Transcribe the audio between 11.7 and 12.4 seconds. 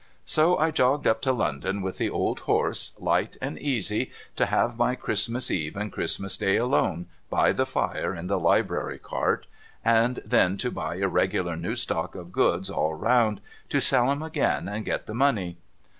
stock of